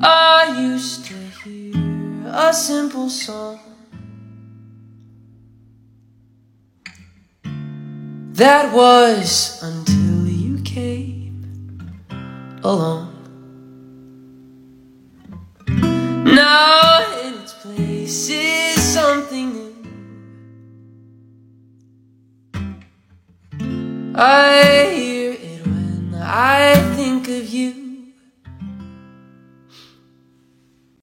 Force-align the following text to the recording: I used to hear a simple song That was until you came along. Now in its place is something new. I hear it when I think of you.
I 0.00 0.56
used 0.60 1.06
to 1.06 1.14
hear 1.14 1.74
a 2.26 2.52
simple 2.52 3.10
song 3.10 3.58
That 8.38 8.72
was 8.72 9.60
until 9.64 10.28
you 10.28 10.62
came 10.62 11.90
along. 12.62 13.12
Now 15.66 17.20
in 17.24 17.34
its 17.42 17.54
place 17.54 18.28
is 18.30 18.80
something 18.80 19.52
new. 19.52 19.74
I 24.14 24.92
hear 24.94 25.32
it 25.32 25.66
when 25.66 26.14
I 26.14 26.76
think 26.94 27.26
of 27.26 27.48
you. 27.48 27.87